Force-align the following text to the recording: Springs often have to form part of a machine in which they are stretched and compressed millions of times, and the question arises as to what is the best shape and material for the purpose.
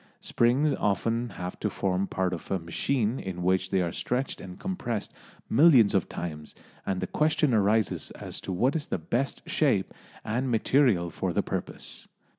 Springs 0.19 0.73
often 0.79 1.29
have 1.29 1.59
to 1.59 1.69
form 1.69 2.07
part 2.07 2.33
of 2.33 2.49
a 2.49 2.57
machine 2.57 3.19
in 3.19 3.43
which 3.43 3.69
they 3.69 3.83
are 3.83 3.91
stretched 3.91 4.41
and 4.41 4.59
compressed 4.59 5.13
millions 5.47 5.93
of 5.93 6.09
times, 6.09 6.55
and 6.87 7.01
the 7.01 7.05
question 7.05 7.53
arises 7.53 8.09
as 8.19 8.41
to 8.41 8.51
what 8.51 8.75
is 8.75 8.87
the 8.87 8.97
best 8.97 9.47
shape 9.47 9.93
and 10.25 10.49
material 10.49 11.11
for 11.11 11.33
the 11.33 11.43
purpose. 11.43 12.07